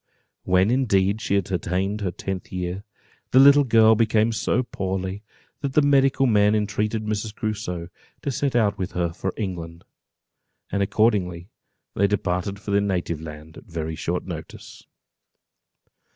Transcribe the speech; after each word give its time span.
When 0.45 0.71
indeed 0.71 1.21
she 1.21 1.35
had 1.35 1.51
attained 1.51 2.01
her 2.01 2.09
tenth 2.09 2.51
year, 2.51 2.83
the 3.29 3.37
little 3.37 3.63
girl 3.63 3.93
became 3.93 4.31
so 4.31 4.63
poorly, 4.63 5.21
that 5.59 5.73
the 5.73 5.83
medical 5.83 6.25
men 6.25 6.55
entreated 6.55 7.03
Mrs. 7.05 7.35
Crusoe 7.35 7.87
to 8.23 8.31
set 8.31 8.55
out 8.55 8.79
with 8.79 8.93
her 8.93 9.13
for 9.13 9.31
England; 9.37 9.83
and 10.71 10.81
accordingly 10.81 11.51
they 11.93 12.07
departed 12.07 12.59
for 12.59 12.71
their 12.71 12.81
native 12.81 13.21
land, 13.21 13.57
at 13.57 13.63
a 13.65 13.71
very 13.71 13.93
short 13.95 14.25
notice. 14.25 14.87